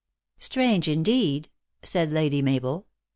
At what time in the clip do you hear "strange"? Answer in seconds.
0.49-0.87